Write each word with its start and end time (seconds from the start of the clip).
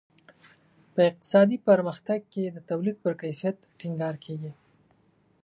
په 0.93 0.99
اقتصادي 1.09 1.57
پرمختګ 1.67 2.19
کې 2.33 2.43
د 2.51 2.57
تولید 2.69 2.97
پر 3.03 3.13
کیفیت 3.21 3.57
ټینګار 3.79 4.15
کیږي. 4.25 4.51